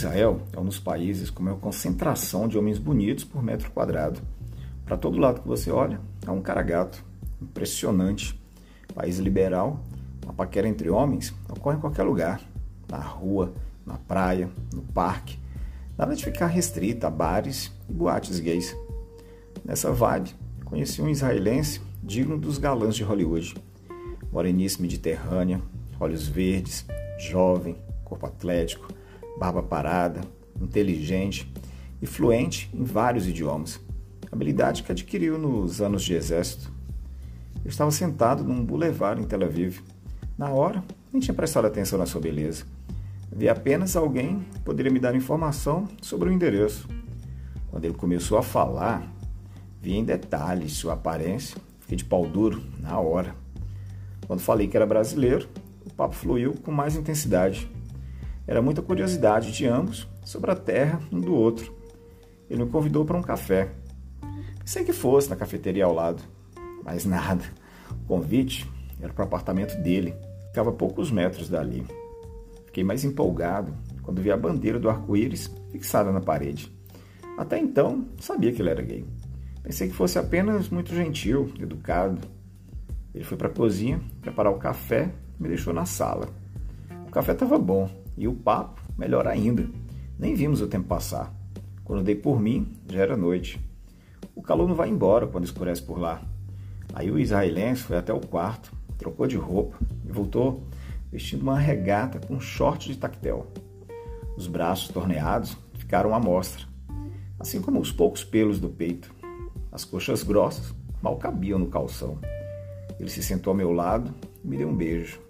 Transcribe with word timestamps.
Israel 0.00 0.40
é 0.54 0.58
um 0.58 0.64
dos 0.64 0.78
países 0.78 1.28
com 1.28 1.42
maior 1.42 1.58
concentração 1.58 2.48
de 2.48 2.56
homens 2.56 2.78
bonitos 2.78 3.22
por 3.22 3.42
metro 3.42 3.70
quadrado. 3.70 4.18
Para 4.84 4.96
todo 4.96 5.18
lado 5.18 5.42
que 5.42 5.48
você 5.48 5.70
olha, 5.70 6.00
é 6.26 6.30
um 6.30 6.40
cara 6.40 6.62
gato. 6.62 7.04
Impressionante. 7.40 8.40
País 8.94 9.18
liberal, 9.18 9.84
a 10.26 10.32
paquera 10.32 10.66
entre 10.66 10.88
homens 10.88 11.34
ocorre 11.50 11.76
em 11.76 11.80
qualquer 11.80 12.02
lugar. 12.02 12.40
Na 12.88 12.98
rua, 12.98 13.52
na 13.84 13.98
praia, 13.98 14.48
no 14.72 14.80
parque. 14.80 15.38
Nada 15.98 16.16
de 16.16 16.24
ficar 16.24 16.46
restrita 16.46 17.08
a 17.08 17.10
bares 17.10 17.70
e 17.88 17.92
boates 17.92 18.40
gays. 18.40 18.74
Nessa 19.62 19.92
vibe, 19.92 20.34
conheci 20.64 21.02
um 21.02 21.10
israelense 21.10 21.80
digno 22.02 22.38
dos 22.38 22.56
galãs 22.56 22.96
de 22.96 23.04
Hollywood. 23.04 23.54
Moreníssima 24.32 24.82
mediterrânea, 24.82 25.60
olhos 26.00 26.26
verdes, 26.26 26.86
jovem, 27.18 27.76
corpo 28.02 28.26
atlético, 28.26 28.88
barba 29.40 29.62
parada, 29.62 30.20
inteligente 30.60 31.50
e 32.02 32.06
fluente 32.06 32.70
em 32.74 32.84
vários 32.84 33.26
idiomas, 33.26 33.80
habilidade 34.30 34.82
que 34.82 34.92
adquiriu 34.92 35.38
nos 35.38 35.80
anos 35.80 36.02
de 36.02 36.12
exército. 36.12 36.70
Eu 37.64 37.70
estava 37.70 37.90
sentado 37.90 38.44
num 38.44 38.62
boulevard 38.62 39.18
em 39.18 39.24
Tel 39.24 39.42
Aviv. 39.42 39.80
Na 40.36 40.50
hora, 40.50 40.84
nem 41.10 41.20
tinha 41.20 41.34
prestado 41.34 41.66
atenção 41.66 41.98
na 41.98 42.04
sua 42.04 42.20
beleza. 42.20 42.64
Vi 43.32 43.48
apenas 43.48 43.96
alguém 43.96 44.40
que 44.52 44.60
poderia 44.60 44.92
me 44.92 45.00
dar 45.00 45.14
informação 45.14 45.88
sobre 46.02 46.28
o 46.28 46.32
endereço. 46.32 46.86
Quando 47.70 47.86
ele 47.86 47.94
começou 47.94 48.36
a 48.36 48.42
falar, 48.42 49.10
vi 49.80 49.94
em 49.94 50.04
detalhes 50.04 50.74
sua 50.74 50.92
aparência, 50.92 51.56
fiquei 51.80 51.96
de 51.96 52.04
pau 52.04 52.26
duro 52.26 52.62
na 52.78 52.98
hora. 53.00 53.34
Quando 54.26 54.40
falei 54.40 54.68
que 54.68 54.76
era 54.76 54.84
brasileiro, 54.84 55.48
o 55.86 55.90
papo 55.94 56.14
fluiu 56.14 56.52
com 56.62 56.70
mais 56.70 56.94
intensidade. 56.94 57.70
Era 58.50 58.60
muita 58.60 58.82
curiosidade 58.82 59.52
de 59.52 59.64
ambos 59.64 60.08
sobre 60.24 60.50
a 60.50 60.56
terra 60.56 61.00
um 61.12 61.20
do 61.20 61.32
outro. 61.32 61.72
Ele 62.50 62.64
me 62.64 62.68
convidou 62.68 63.04
para 63.04 63.16
um 63.16 63.22
café. 63.22 63.70
Pensei 64.58 64.82
que 64.82 64.92
fosse 64.92 65.30
na 65.30 65.36
cafeteria 65.36 65.84
ao 65.84 65.94
lado, 65.94 66.20
mas 66.84 67.04
nada. 67.04 67.44
O 67.92 68.08
convite 68.08 68.68
era 69.00 69.12
para 69.12 69.22
o 69.22 69.26
apartamento 69.26 69.80
dele, 69.80 70.16
ficava 70.48 70.70
a 70.70 70.72
poucos 70.72 71.12
metros 71.12 71.48
dali. 71.48 71.86
Fiquei 72.66 72.82
mais 72.82 73.04
empolgado 73.04 73.72
quando 74.02 74.20
vi 74.20 74.32
a 74.32 74.36
bandeira 74.36 74.80
do 74.80 74.90
arco-íris 74.90 75.48
fixada 75.70 76.10
na 76.10 76.20
parede. 76.20 76.74
Até 77.38 77.56
então, 77.56 78.04
sabia 78.18 78.52
que 78.52 78.60
ele 78.60 78.70
era 78.70 78.82
gay. 78.82 79.04
Pensei 79.62 79.86
que 79.86 79.94
fosse 79.94 80.18
apenas 80.18 80.68
muito 80.68 80.92
gentil, 80.92 81.52
educado. 81.60 82.26
Ele 83.14 83.22
foi 83.22 83.36
para 83.36 83.46
a 83.46 83.52
cozinha 83.52 84.00
preparar 84.20 84.52
o 84.52 84.58
café 84.58 85.08
e 85.38 85.42
me 85.44 85.48
deixou 85.48 85.72
na 85.72 85.86
sala. 85.86 86.28
O 87.06 87.12
café 87.12 87.30
estava 87.30 87.56
bom, 87.56 87.88
e 88.16 88.28
o 88.28 88.34
papo, 88.34 88.80
melhor 88.96 89.26
ainda. 89.26 89.68
Nem 90.18 90.34
vimos 90.34 90.60
o 90.60 90.66
tempo 90.66 90.86
passar. 90.86 91.34
Quando 91.84 92.04
dei 92.04 92.14
por 92.14 92.40
mim, 92.40 92.76
já 92.88 93.00
era 93.00 93.16
noite. 93.16 93.60
O 94.34 94.42
calor 94.42 94.68
não 94.68 94.74
vai 94.74 94.88
embora 94.88 95.26
quando 95.26 95.44
escurece 95.44 95.82
por 95.82 95.98
lá. 95.98 96.22
Aí 96.92 97.10
o 97.10 97.18
israelense 97.18 97.82
foi 97.82 97.96
até 97.96 98.12
o 98.12 98.20
quarto, 98.20 98.72
trocou 98.98 99.26
de 99.26 99.36
roupa 99.36 99.76
e 100.04 100.12
voltou 100.12 100.62
vestindo 101.10 101.42
uma 101.42 101.58
regata 101.58 102.20
com 102.20 102.38
short 102.38 102.88
de 102.88 102.96
tactel. 102.96 103.46
Os 104.36 104.46
braços 104.46 104.88
torneados 104.88 105.56
ficaram 105.74 106.14
à 106.14 106.20
mostra, 106.20 106.64
assim 107.38 107.60
como 107.60 107.80
os 107.80 107.90
poucos 107.90 108.22
pelos 108.22 108.60
do 108.60 108.68
peito. 108.68 109.12
As 109.72 109.84
coxas 109.84 110.22
grossas 110.22 110.72
mal 111.02 111.16
cabiam 111.16 111.58
no 111.58 111.66
calção. 111.66 112.18
Ele 112.98 113.10
se 113.10 113.22
sentou 113.22 113.50
ao 113.50 113.56
meu 113.56 113.72
lado 113.72 114.14
e 114.44 114.48
me 114.48 114.56
deu 114.56 114.68
um 114.68 114.76
beijo. 114.76 115.20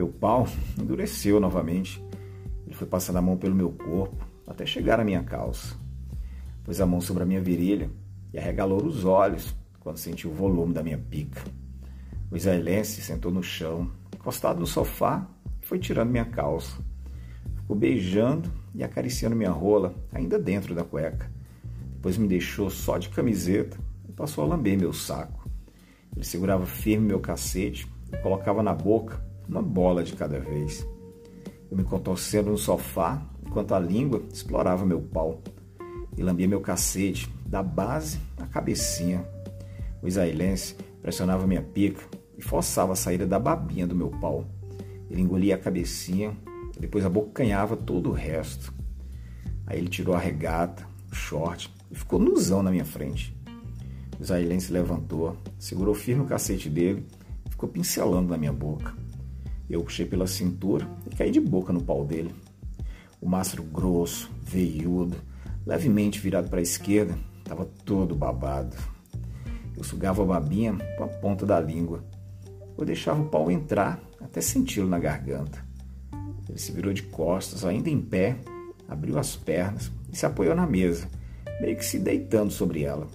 Meu 0.00 0.08
pau 0.08 0.48
endureceu 0.80 1.38
novamente. 1.38 2.02
Ele 2.64 2.74
foi 2.74 2.86
passando 2.86 3.16
a 3.16 3.20
mão 3.20 3.36
pelo 3.36 3.54
meu 3.54 3.70
corpo 3.70 4.26
até 4.46 4.64
chegar 4.64 4.98
à 4.98 5.04
minha 5.04 5.22
calça. 5.22 5.76
Pôs 6.64 6.80
a 6.80 6.86
mão 6.86 7.02
sobre 7.02 7.22
a 7.22 7.26
minha 7.26 7.42
virilha 7.42 7.90
e 8.32 8.38
arregalou 8.38 8.82
os 8.82 9.04
olhos 9.04 9.54
quando 9.78 9.98
sentiu 9.98 10.30
o 10.30 10.34
volume 10.34 10.72
da 10.72 10.82
minha 10.82 10.96
pica. 10.96 11.42
O 12.30 12.36
israelense 12.36 13.02
sentou 13.02 13.30
no 13.30 13.42
chão, 13.42 13.90
encostado 14.16 14.58
no 14.58 14.66
sofá, 14.66 15.28
e 15.60 15.66
foi 15.66 15.78
tirando 15.78 16.08
minha 16.08 16.24
calça. 16.24 16.78
Ficou 17.56 17.76
beijando 17.76 18.50
e 18.74 18.82
acariciando 18.82 19.36
minha 19.36 19.50
rola, 19.50 19.94
ainda 20.14 20.38
dentro 20.38 20.74
da 20.74 20.82
cueca. 20.82 21.30
Depois 21.92 22.16
me 22.16 22.26
deixou 22.26 22.70
só 22.70 22.96
de 22.96 23.10
camiseta 23.10 23.76
e 24.08 24.12
passou 24.12 24.44
a 24.44 24.46
lamber 24.46 24.78
meu 24.78 24.94
saco. 24.94 25.46
Ele 26.16 26.24
segurava 26.24 26.64
firme 26.64 27.06
meu 27.06 27.20
cacete 27.20 27.86
e 28.10 28.16
colocava 28.16 28.62
na 28.62 28.72
boca 28.72 29.28
uma 29.50 29.60
bola 29.60 30.04
de 30.04 30.14
cada 30.14 30.38
vez. 30.38 30.86
Eu 31.68 31.76
me 31.76 31.82
contorcendo 31.82 32.50
no 32.50 32.58
sofá, 32.58 33.20
enquanto 33.44 33.74
a 33.74 33.80
língua 33.80 34.22
explorava 34.32 34.86
meu 34.86 35.00
pau 35.00 35.42
e 36.16 36.22
lambia 36.22 36.46
meu 36.46 36.60
cacete, 36.60 37.28
da 37.44 37.62
base 37.62 38.20
à 38.36 38.46
cabecinha. 38.46 39.26
O 40.00 40.06
israelense 40.06 40.76
pressionava 41.02 41.46
minha 41.46 41.62
pica 41.62 42.02
e 42.38 42.42
forçava 42.42 42.92
a 42.92 42.96
saída 42.96 43.26
da 43.26 43.40
babinha 43.40 43.86
do 43.86 43.94
meu 43.94 44.08
pau. 44.08 44.46
Ele 45.10 45.20
engolia 45.20 45.56
a 45.56 45.58
cabecinha, 45.58 46.36
depois 46.78 47.04
abocanhava 47.04 47.76
todo 47.76 48.10
o 48.10 48.12
resto. 48.12 48.72
Aí 49.66 49.78
ele 49.78 49.88
tirou 49.88 50.14
a 50.14 50.18
regata, 50.18 50.86
o 51.10 51.14
short 51.14 51.72
e 51.90 51.94
ficou 51.96 52.20
nuzão 52.20 52.62
na 52.62 52.70
minha 52.70 52.84
frente. 52.84 53.36
O 54.18 54.22
israelense 54.22 54.72
levantou, 54.72 55.36
segurou 55.58 55.94
firme 55.94 56.22
o 56.22 56.26
cacete 56.26 56.70
dele 56.70 57.04
e 57.46 57.50
ficou 57.50 57.68
pincelando 57.68 58.28
na 58.28 58.38
minha 58.38 58.52
boca. 58.52 58.94
Eu 59.70 59.84
puxei 59.84 60.04
pela 60.04 60.26
cintura 60.26 60.84
e 61.08 61.14
caí 61.14 61.30
de 61.30 61.38
boca 61.38 61.72
no 61.72 61.80
pau 61.80 62.04
dele. 62.04 62.34
O 63.20 63.28
mastro 63.28 63.62
grosso, 63.62 64.28
veiudo, 64.42 65.16
levemente 65.64 66.18
virado 66.18 66.48
para 66.48 66.58
a 66.58 66.62
esquerda, 66.62 67.16
estava 67.38 67.64
todo 67.84 68.16
babado. 68.16 68.76
Eu 69.76 69.84
sugava 69.84 70.22
a 70.22 70.26
babinha 70.26 70.76
com 70.98 71.04
a 71.04 71.08
ponta 71.08 71.46
da 71.46 71.60
língua. 71.60 72.04
Eu 72.76 72.84
deixava 72.84 73.22
o 73.22 73.28
pau 73.28 73.48
entrar 73.48 74.00
até 74.20 74.40
senti-lo 74.40 74.88
na 74.88 74.98
garganta. 74.98 75.64
Ele 76.48 76.58
se 76.58 76.72
virou 76.72 76.92
de 76.92 77.04
costas, 77.04 77.64
ainda 77.64 77.88
em 77.88 78.00
pé, 78.00 78.38
abriu 78.88 79.18
as 79.20 79.36
pernas 79.36 79.92
e 80.12 80.16
se 80.16 80.26
apoiou 80.26 80.56
na 80.56 80.66
mesa, 80.66 81.08
meio 81.60 81.76
que 81.76 81.84
se 81.84 82.00
deitando 82.00 82.50
sobre 82.50 82.82
ela. 82.82 83.06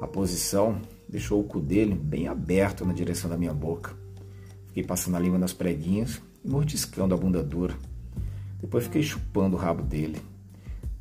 A 0.00 0.06
posição 0.06 0.80
deixou 1.08 1.40
o 1.40 1.44
cu 1.44 1.60
dele 1.60 1.96
bem 1.96 2.28
aberto 2.28 2.86
na 2.86 2.92
direção 2.92 3.28
da 3.28 3.36
minha 3.36 3.52
boca. 3.52 4.03
Fiquei 4.74 4.88
passando 4.88 5.16
a 5.16 5.20
língua 5.20 5.38
nas 5.38 5.52
preguinhas 5.52 6.20
e 6.44 6.48
mordiscando 6.48 7.14
a 7.14 7.16
bunda 7.16 7.40
dura. 7.44 7.76
Depois 8.60 8.82
fiquei 8.82 9.04
chupando 9.04 9.54
o 9.54 9.58
rabo 9.58 9.84
dele. 9.84 10.20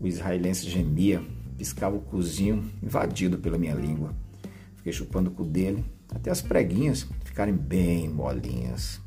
O 0.00 0.06
israelense 0.06 0.70
gemia, 0.70 1.22
piscava 1.58 1.94
o 1.94 2.00
cozinho 2.00 2.64
invadido 2.82 3.36
pela 3.36 3.58
minha 3.58 3.74
língua. 3.74 4.14
Fiquei 4.76 4.90
chupando 4.90 5.28
o 5.28 5.34
cu 5.34 5.44
dele 5.44 5.84
até 6.08 6.30
as 6.30 6.40
preguinhas 6.40 7.06
ficarem 7.22 7.52
bem 7.52 8.08
molinhas. 8.08 9.02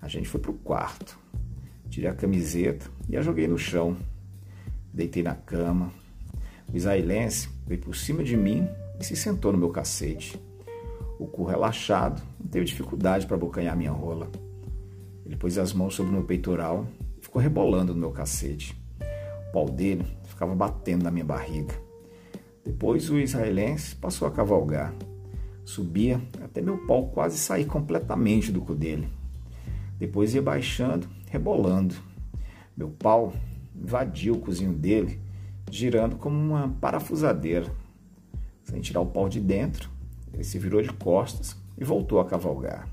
A 0.00 0.06
gente 0.06 0.28
foi 0.28 0.38
pro 0.38 0.52
quarto. 0.52 1.18
Tirei 1.90 2.08
a 2.08 2.14
camiseta 2.14 2.88
e 3.08 3.16
a 3.16 3.22
joguei 3.22 3.48
no 3.48 3.58
chão. 3.58 3.96
Deitei 4.94 5.24
na 5.24 5.34
cama. 5.34 5.92
O 6.72 6.76
israelense 6.76 7.48
veio 7.66 7.80
por 7.80 7.96
cima 7.96 8.22
de 8.22 8.36
mim 8.36 8.68
e 9.00 9.04
se 9.04 9.16
sentou 9.16 9.50
no 9.50 9.58
meu 9.58 9.70
cacete. 9.70 10.38
O 11.18 11.26
cu 11.26 11.44
relaxado, 11.44 12.22
não 12.38 12.46
teve 12.46 12.64
dificuldade 12.64 13.26
para 13.26 13.36
abocanhar 13.36 13.76
minha 13.76 13.90
rola. 13.90 14.30
Ele 15.26 15.36
pôs 15.36 15.58
as 15.58 15.72
mãos 15.72 15.94
sobre 15.94 16.12
o 16.12 16.14
meu 16.14 16.24
peitoral 16.24 16.86
e 17.18 17.22
ficou 17.22 17.42
rebolando 17.42 17.92
no 17.92 18.00
meu 18.00 18.12
cacete. 18.12 18.80
O 19.48 19.52
pau 19.52 19.68
dele 19.68 20.06
ficava 20.24 20.54
batendo 20.54 21.02
na 21.02 21.10
minha 21.10 21.24
barriga. 21.24 21.74
Depois 22.64 23.10
o 23.10 23.18
israelense 23.18 23.96
passou 23.96 24.28
a 24.28 24.30
cavalgar. 24.30 24.94
Subia 25.64 26.20
até 26.42 26.60
meu 26.60 26.78
pau 26.86 27.08
quase 27.08 27.36
sair 27.36 27.64
completamente 27.64 28.52
do 28.52 28.60
cu 28.60 28.74
dele. 28.74 29.08
Depois 29.98 30.34
ia 30.34 30.40
baixando, 30.40 31.08
rebolando. 31.28 31.96
Meu 32.76 32.90
pau 32.90 33.32
invadiu 33.74 34.34
o 34.34 34.40
cozinho 34.40 34.72
dele, 34.72 35.20
girando 35.70 36.16
como 36.16 36.38
uma 36.38 36.68
parafusadeira. 36.80 37.66
Sem 38.62 38.80
tirar 38.80 39.00
o 39.00 39.06
pau 39.06 39.28
de 39.28 39.40
dentro, 39.40 39.90
ele 40.32 40.44
se 40.44 40.58
virou 40.58 40.82
de 40.82 40.92
costas 40.92 41.56
e 41.76 41.84
voltou 41.84 42.20
a 42.20 42.24
cavalgar. 42.24 42.88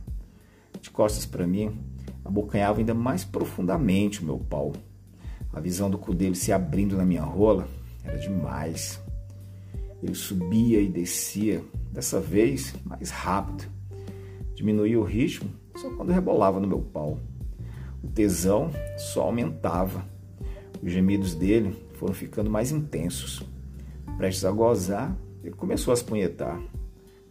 De 0.82 0.90
costas 0.90 1.26
para 1.26 1.48
mim, 1.48 1.80
abocanhava 2.24 2.80
ainda 2.80 2.94
mais 2.94 3.24
profundamente 3.24 4.22
o 4.22 4.26
meu 4.26 4.40
pau. 4.40 4.74
A 5.54 5.60
visão 5.60 5.90
do 5.90 5.98
cu 5.98 6.14
dele 6.14 6.36
se 6.36 6.52
abrindo 6.52 6.98
na 6.98 7.06
minha 7.06 7.24
rola 7.24 7.68
era 8.04 8.18
demais. 8.18 9.00
Ele 10.04 10.14
subia 10.14 10.82
e 10.82 10.88
descia, 10.88 11.64
dessa 11.92 12.20
vez 12.20 12.76
mais 12.84 13.10
rápido. 13.10 13.66
Diminuía 14.54 15.00
o 15.00 15.04
ritmo 15.04 15.50
só 15.76 15.90
quando 15.92 16.12
rebolava 16.12 16.60
no 16.60 16.68
meu 16.68 16.82
pau. 16.82 17.20
O 18.04 18.08
tesão 18.08 18.70
só 18.98 19.24
aumentava. 19.24 20.06
Os 20.82 20.92
gemidos 20.92 21.34
dele 21.34 21.76
foram 21.94 22.14
ficando 22.14 22.50
mais 22.50 22.72
intensos. 22.72 23.42
Prestes 24.18 24.46
a 24.46 24.52
gozar, 24.52 25.18
ele 25.44 25.56
começou 25.56 25.94
a 25.94 25.96
se 25.96 26.04
punhetar. 26.04 26.62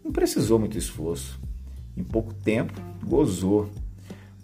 Não 0.04 0.12
precisou 0.12 0.58
muito 0.58 0.76
esforço. 0.76 1.40
Em 1.96 2.04
pouco 2.04 2.34
tempo, 2.34 2.74
gozou. 3.02 3.70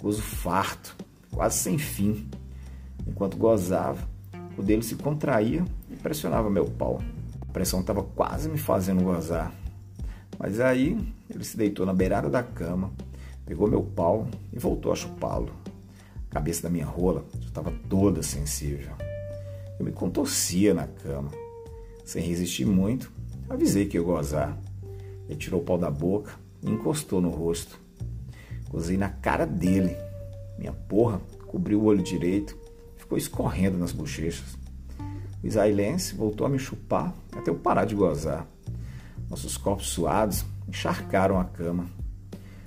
Gozo 0.01 0.23
farto, 0.23 0.97
quase 1.31 1.59
sem 1.59 1.77
fim. 1.77 2.27
Enquanto 3.07 3.37
gozava, 3.37 4.09
o 4.57 4.63
dele 4.63 4.83
se 4.83 4.95
contraía 4.95 5.63
e 5.91 5.97
pressionava 5.97 6.49
meu 6.49 6.65
pau. 6.65 7.03
A 7.43 7.53
pressão 7.53 7.81
estava 7.81 8.03
quase 8.03 8.49
me 8.49 8.57
fazendo 8.57 9.05
gozar. 9.05 9.53
Mas 10.39 10.59
aí 10.61 10.97
ele 11.29 11.45
se 11.45 11.59
deitou 11.59 11.85
na 11.85 11.93
beirada 11.93 12.31
da 12.31 12.43
cama, 12.43 12.91
pegou 13.45 13.69
meu 13.69 13.83
pau 13.83 14.27
e 14.51 14.59
voltou 14.59 14.91
a 14.91 14.97
chupá-lo. 14.97 15.53
A 16.31 16.35
cabeça 16.35 16.63
da 16.63 16.71
minha 16.71 16.87
rola 16.87 17.27
estava 17.43 17.71
toda 17.91 18.23
sensível. 18.23 18.95
Eu 19.79 19.85
me 19.85 19.93
contorcia 19.93 20.73
na 20.73 20.87
cama. 20.87 21.31
Sem 22.03 22.25
resistir 22.25 22.65
muito, 22.65 23.13
avisei 23.51 23.87
que 23.87 23.99
ia 23.99 24.03
gozar. 24.03 24.59
Tirou 25.37 25.61
o 25.61 25.65
pau 25.65 25.79
da 25.79 25.91
boca 25.91 26.33
e 26.63 26.71
encostou 26.71 27.21
no 27.21 27.31
rosto. 27.31 27.81
Gozei 28.69 28.97
na 28.97 29.09
cara 29.09 29.47
dele. 29.47 29.97
Minha 30.59 30.73
porra 30.73 31.21
cobriu 31.47 31.81
o 31.81 31.85
olho 31.85 32.03
direito 32.03 32.57
ficou 33.11 33.19
escorrendo 33.19 33.77
nas 33.77 33.91
bochechas. 33.91 34.57
O 35.43 35.47
israelense 35.47 36.15
voltou 36.15 36.47
a 36.47 36.51
me 36.51 36.61
chupar 36.61 37.13
até 37.37 37.51
eu 37.51 37.57
parar 37.57 37.85
de 37.85 37.97
gozar. 37.97 38.47
Nossos 39.29 39.57
corpos 39.57 39.89
suados 39.89 40.45
encharcaram 40.69 41.41
a 41.41 41.45
cama. 41.45 41.87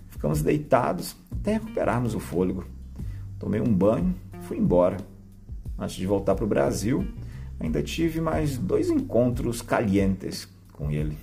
Ficamos 0.09 0.41
deitados 0.41 1.15
até 1.31 1.53
recuperarmos 1.53 2.13
o 2.13 2.19
fôlego. 2.19 2.65
Tomei 3.39 3.61
um 3.61 3.73
banho 3.73 4.13
e 4.37 4.43
fui 4.43 4.57
embora. 4.57 4.97
Antes 5.79 5.95
de 5.95 6.05
voltar 6.05 6.35
para 6.35 6.43
o 6.43 6.47
Brasil, 6.47 7.07
ainda 7.57 7.81
tive 7.81 8.19
mais 8.19 8.57
dois 8.57 8.89
encontros 8.89 9.61
calientes 9.61 10.45
com 10.73 10.91
ele. 10.91 11.17